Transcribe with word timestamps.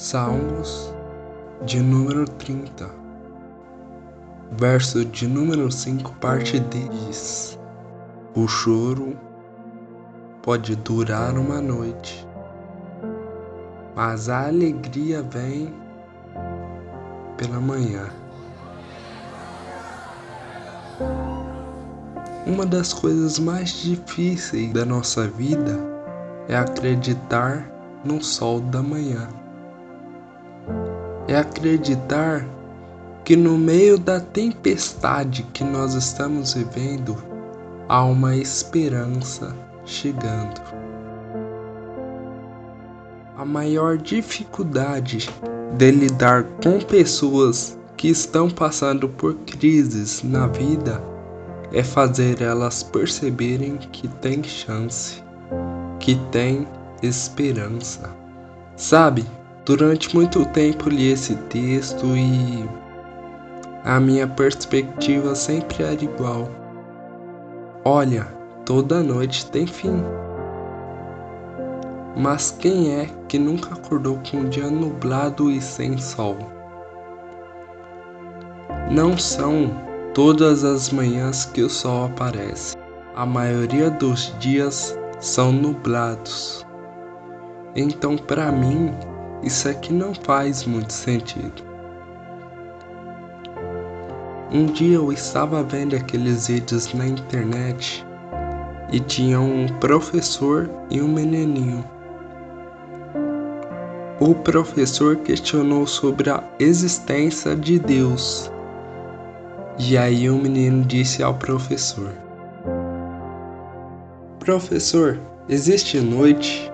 Salmos 0.00 0.94
de 1.66 1.82
número 1.82 2.24
30, 2.24 2.88
verso 4.52 5.04
de 5.04 5.26
número 5.26 5.72
5, 5.72 6.12
parte 6.20 6.60
D 6.60 6.88
diz: 6.88 7.58
O 8.32 8.46
choro 8.46 9.18
pode 10.40 10.76
durar 10.76 11.36
uma 11.36 11.60
noite, 11.60 12.24
mas 13.96 14.28
a 14.28 14.46
alegria 14.46 15.20
vem 15.20 15.74
pela 17.36 17.60
manhã. 17.60 18.08
Uma 22.46 22.64
das 22.64 22.92
coisas 22.92 23.40
mais 23.40 23.70
difíceis 23.70 24.72
da 24.72 24.84
nossa 24.84 25.26
vida 25.26 25.76
é 26.46 26.56
acreditar 26.56 27.68
no 28.04 28.22
sol 28.22 28.60
da 28.60 28.80
manhã 28.80 29.28
é 31.28 31.36
acreditar 31.36 32.44
que 33.24 33.36
no 33.36 33.58
meio 33.58 33.98
da 33.98 34.18
tempestade 34.18 35.42
que 35.52 35.62
nós 35.62 35.92
estamos 35.92 36.54
vivendo 36.54 37.16
há 37.86 38.02
uma 38.02 38.34
esperança 38.34 39.54
chegando. 39.84 40.60
A 43.36 43.44
maior 43.44 43.98
dificuldade 43.98 45.28
de 45.76 45.90
lidar 45.90 46.44
com 46.62 46.80
pessoas 46.80 47.78
que 47.96 48.08
estão 48.08 48.48
passando 48.48 49.08
por 49.08 49.34
crises 49.34 50.22
na 50.22 50.46
vida 50.46 51.02
é 51.72 51.82
fazer 51.82 52.40
elas 52.40 52.82
perceberem 52.82 53.76
que 53.76 54.08
tem 54.08 54.42
chance, 54.42 55.22
que 56.00 56.14
tem 56.30 56.66
esperança. 57.02 58.10
Sabe, 58.74 59.26
Durante 59.68 60.16
muito 60.16 60.46
tempo 60.46 60.88
li 60.88 61.12
esse 61.12 61.36
texto 61.50 62.16
e 62.16 62.66
a 63.84 64.00
minha 64.00 64.26
perspectiva 64.26 65.34
sempre 65.34 65.84
era 65.84 66.02
igual. 66.02 66.48
Olha, 67.84 68.24
toda 68.64 69.02
noite 69.02 69.44
tem 69.50 69.66
fim. 69.66 70.02
Mas 72.16 72.50
quem 72.50 72.94
é 72.94 73.10
que 73.28 73.38
nunca 73.38 73.74
acordou 73.74 74.18
com 74.30 74.38
um 74.38 74.48
dia 74.48 74.70
nublado 74.70 75.50
e 75.50 75.60
sem 75.60 75.98
sol? 75.98 76.38
Não 78.90 79.18
são 79.18 79.70
todas 80.14 80.64
as 80.64 80.90
manhãs 80.90 81.44
que 81.44 81.60
o 81.60 81.68
sol 81.68 82.06
aparece. 82.06 82.74
A 83.14 83.26
maioria 83.26 83.90
dos 83.90 84.34
dias 84.38 84.98
são 85.20 85.52
nublados. 85.52 86.66
Então, 87.76 88.16
para 88.16 88.50
mim, 88.50 88.94
isso 89.42 89.68
aqui 89.68 89.92
não 89.92 90.14
faz 90.14 90.64
muito 90.64 90.92
sentido. 90.92 91.62
Um 94.50 94.66
dia 94.66 94.96
eu 94.96 95.12
estava 95.12 95.62
vendo 95.62 95.94
aqueles 95.94 96.48
vídeos 96.48 96.92
na 96.94 97.06
internet 97.06 98.04
e 98.90 98.98
tinha 98.98 99.38
um 99.38 99.68
professor 99.78 100.70
e 100.90 101.00
um 101.02 101.08
menininho. 101.08 101.84
O 104.18 104.34
professor 104.34 105.16
questionou 105.16 105.86
sobre 105.86 106.30
a 106.30 106.42
existência 106.58 107.54
de 107.54 107.78
Deus. 107.78 108.50
E 109.78 109.96
aí 109.96 110.28
o 110.28 110.36
menino 110.36 110.84
disse 110.84 111.22
ao 111.22 111.34
professor: 111.34 112.12
Professor, 114.40 115.20
existe 115.48 116.00
noite? 116.00 116.72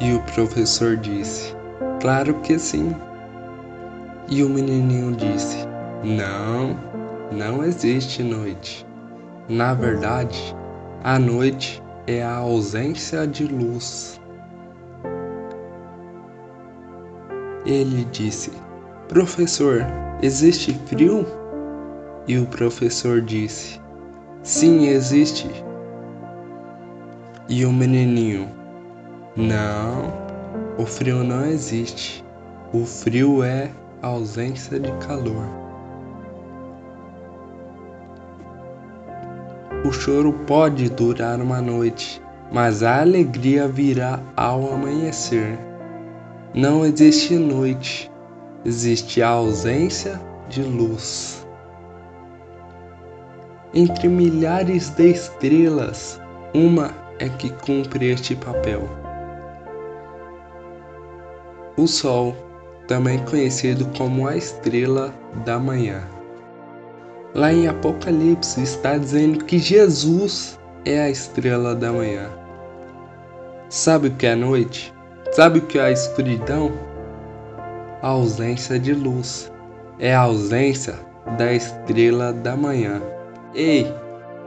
E 0.00 0.12
o 0.12 0.20
professor 0.34 0.96
disse: 0.96 1.54
Claro 2.02 2.34
que 2.40 2.58
sim. 2.58 2.96
E 4.28 4.42
o 4.42 4.48
menininho 4.48 5.14
disse: 5.14 5.58
Não, 6.02 6.76
não 7.30 7.62
existe 7.62 8.24
noite. 8.24 8.84
Na 9.48 9.72
verdade, 9.72 10.52
a 11.04 11.16
noite 11.16 11.80
é 12.08 12.20
a 12.20 12.34
ausência 12.34 13.24
de 13.24 13.46
luz. 13.46 14.20
Ele 17.64 18.04
disse: 18.10 18.50
Professor, 19.06 19.86
existe 20.20 20.74
frio? 20.86 21.24
E 22.26 22.36
o 22.36 22.46
professor 22.46 23.20
disse: 23.20 23.80
Sim, 24.42 24.88
existe. 24.88 25.48
E 27.48 27.64
o 27.64 27.72
menininho: 27.72 28.48
Não, 29.36 30.21
o 30.78 30.86
frio 30.86 31.22
não 31.22 31.44
existe. 31.44 32.24
O 32.72 32.86
frio 32.86 33.42
é 33.42 33.70
a 34.00 34.06
ausência 34.06 34.80
de 34.80 34.90
calor. 35.06 35.46
O 39.84 39.92
choro 39.92 40.32
pode 40.46 40.88
durar 40.88 41.40
uma 41.40 41.60
noite, 41.60 42.22
mas 42.50 42.82
a 42.82 43.00
alegria 43.00 43.68
virá 43.68 44.20
ao 44.34 44.72
amanhecer. 44.72 45.58
Não 46.54 46.84
existe 46.86 47.34
noite, 47.34 48.10
existe 48.64 49.20
a 49.20 49.28
ausência 49.28 50.20
de 50.48 50.62
luz. 50.62 51.46
Entre 53.74 54.08
milhares 54.08 54.90
de 54.90 55.10
estrelas, 55.10 56.20
uma 56.54 56.92
é 57.18 57.28
que 57.28 57.50
cumpre 57.50 58.10
este 58.10 58.36
papel 58.36 59.01
o 61.76 61.86
Sol, 61.86 62.34
também 62.86 63.18
conhecido 63.20 63.86
como 63.96 64.26
a 64.26 64.36
estrela 64.36 65.14
da 65.44 65.58
manhã. 65.58 66.02
Lá 67.34 67.52
em 67.52 67.66
Apocalipse 67.66 68.62
está 68.62 68.98
dizendo 68.98 69.44
que 69.44 69.58
Jesus 69.58 70.58
é 70.84 71.00
a 71.00 71.10
estrela 71.10 71.74
da 71.74 71.92
manhã. 71.92 72.28
Sabe 73.70 74.08
o 74.08 74.10
que 74.10 74.26
é 74.26 74.32
a 74.32 74.36
noite? 74.36 74.92
Sabe 75.32 75.60
o 75.60 75.62
que 75.62 75.78
é 75.78 75.82
a 75.82 75.90
escuridão? 75.90 76.72
A 78.02 78.08
ausência 78.08 78.78
de 78.78 78.92
luz. 78.92 79.50
É 79.98 80.14
a 80.14 80.20
ausência 80.20 80.94
da 81.38 81.54
estrela 81.54 82.32
da 82.32 82.54
manhã. 82.54 83.00
Ei, 83.54 83.86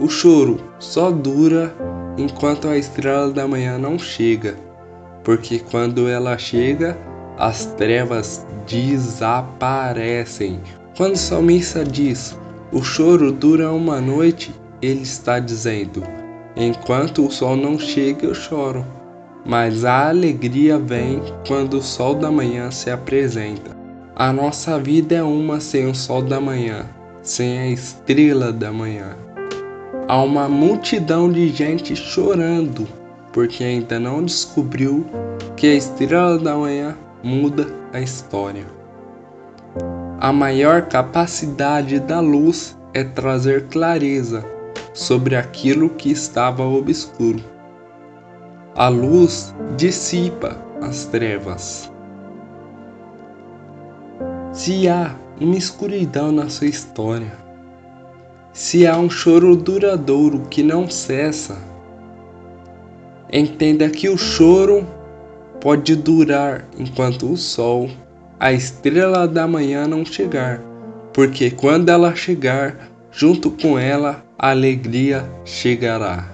o 0.00 0.08
choro 0.08 0.58
só 0.80 1.10
dura 1.10 1.72
enquanto 2.18 2.66
a 2.66 2.76
estrela 2.76 3.30
da 3.30 3.46
manhã 3.46 3.78
não 3.78 3.98
chega, 3.98 4.56
porque 5.22 5.58
quando 5.58 6.08
ela 6.08 6.36
chega, 6.36 6.96
as 7.42 7.66
trevas 7.74 8.46
desaparecem. 8.68 10.60
Quando 10.96 11.14
o 11.14 11.18
salmista 11.18 11.84
diz: 11.84 12.38
O 12.70 12.84
choro 12.84 13.32
dura 13.32 13.72
uma 13.72 14.00
noite, 14.00 14.54
ele 14.80 15.02
está 15.02 15.40
dizendo: 15.40 16.04
Enquanto 16.56 17.26
o 17.26 17.30
sol 17.32 17.56
não 17.56 17.76
chega, 17.80 18.26
eu 18.26 18.34
choro. 18.34 18.86
Mas 19.44 19.84
a 19.84 20.10
alegria 20.10 20.78
vem 20.78 21.20
quando 21.44 21.78
o 21.78 21.82
sol 21.82 22.14
da 22.14 22.30
manhã 22.30 22.70
se 22.70 22.90
apresenta. 22.90 23.76
A 24.14 24.32
nossa 24.32 24.78
vida 24.78 25.16
é 25.16 25.22
uma 25.22 25.58
sem 25.58 25.88
o 25.88 25.94
sol 25.96 26.22
da 26.22 26.40
manhã, 26.40 26.86
sem 27.22 27.58
a 27.58 27.66
estrela 27.70 28.52
da 28.52 28.70
manhã. 28.70 29.16
Há 30.06 30.22
uma 30.22 30.48
multidão 30.48 31.32
de 31.32 31.48
gente 31.48 31.96
chorando 31.96 32.86
porque 33.32 33.64
ainda 33.64 33.98
não 33.98 34.22
descobriu 34.22 35.04
que 35.56 35.66
a 35.66 35.74
estrela 35.74 36.38
da 36.38 36.54
manhã 36.54 36.96
muda 37.22 37.66
a 37.92 38.00
história. 38.00 38.66
A 40.18 40.32
maior 40.32 40.82
capacidade 40.82 41.98
da 42.00 42.20
luz 42.20 42.76
é 42.92 43.04
trazer 43.04 43.68
clareza 43.68 44.44
sobre 44.92 45.36
aquilo 45.36 45.90
que 45.90 46.10
estava 46.10 46.64
obscuro. 46.64 47.40
A 48.74 48.88
luz 48.88 49.54
dissipa 49.76 50.56
as 50.80 51.04
trevas. 51.06 51.90
Se 54.52 54.88
há 54.88 55.14
uma 55.40 55.56
escuridão 55.56 56.30
na 56.30 56.48
sua 56.48 56.66
história, 56.66 57.32
se 58.52 58.86
há 58.86 58.96
um 58.96 59.08
choro 59.08 59.56
duradouro 59.56 60.42
que 60.50 60.62
não 60.62 60.88
cessa, 60.88 61.56
entenda 63.32 63.88
que 63.88 64.08
o 64.08 64.18
choro 64.18 64.86
pode 65.62 65.94
durar 65.94 66.66
enquanto 66.76 67.32
o 67.32 67.36
sol, 67.36 67.88
a 68.40 68.52
estrela 68.52 69.28
da 69.28 69.46
manhã 69.46 69.86
não 69.86 70.04
chegar, 70.04 70.60
porque 71.14 71.52
quando 71.52 71.88
ela 71.88 72.16
chegar, 72.16 72.90
junto 73.12 73.48
com 73.48 73.78
ela 73.78 74.24
a 74.36 74.50
alegria 74.50 75.24
chegará. 75.44 76.31